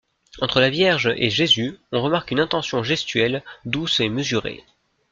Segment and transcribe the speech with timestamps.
[0.39, 4.63] Entre la Vierge et Jésus on remarque une intention gestuelle douce et mesurée.